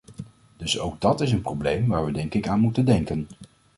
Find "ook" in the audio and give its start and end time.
0.79-1.01